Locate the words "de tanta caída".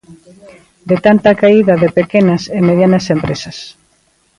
0.89-1.73